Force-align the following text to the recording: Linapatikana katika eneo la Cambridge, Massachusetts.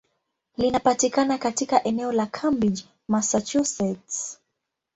Linapatikana 0.57 1.37
katika 1.37 1.83
eneo 1.83 2.11
la 2.11 2.25
Cambridge, 2.25 2.85
Massachusetts. 3.07 4.39